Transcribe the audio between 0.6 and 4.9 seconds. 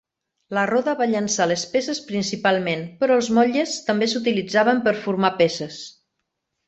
roda va llançar les peces principalment, però els motlles també s'utilitzaven